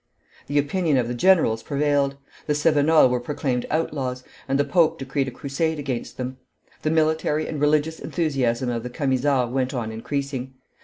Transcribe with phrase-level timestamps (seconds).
[0.47, 2.17] The opinion of the generals prevailed;
[2.47, 6.37] the Cevenols were proclaimed outlaws, and the pope decreed a crusade against them.
[6.81, 10.55] The military and religious enthusiasm of the Camisards went on increasing.